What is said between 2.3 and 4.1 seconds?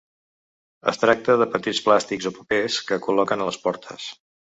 o papers que col·loquen a les portes.